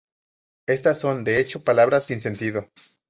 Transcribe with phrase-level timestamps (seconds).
[0.67, 2.67] Estas son, de hecho, palabras sin sentido.